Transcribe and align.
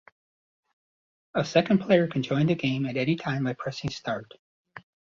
A 1.35 1.45
second 1.45 1.81
player 1.81 2.07
can 2.07 2.23
join 2.23 2.47
the 2.47 2.55
game 2.55 2.87
at 2.87 2.97
any 2.97 3.15
time 3.15 3.43
by 3.43 3.53
pressing 3.53 3.91
start. 3.91 4.33